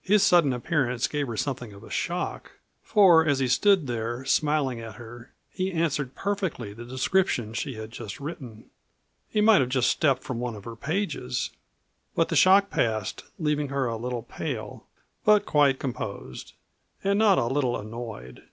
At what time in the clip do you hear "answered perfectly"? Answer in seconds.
5.72-6.72